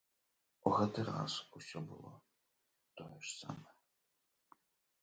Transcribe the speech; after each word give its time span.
У 0.69 0.71
гэты 0.77 0.99
раз 1.09 1.33
усё 1.59 1.79
было 1.91 2.11
тое 3.03 3.13
ж 3.13 3.37
самае. 3.41 3.73